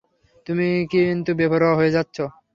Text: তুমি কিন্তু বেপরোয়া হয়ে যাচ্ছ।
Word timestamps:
তুমি 0.47 0.67
কিন্তু 0.91 1.31
বেপরোয়া 1.39 1.77
হয়ে 1.79 1.95
যাচ্ছ। 1.95 2.17